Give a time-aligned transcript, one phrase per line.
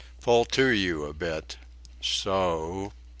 [0.19, 1.57] Pull to you a bit....
[2.01, 2.93] So o o.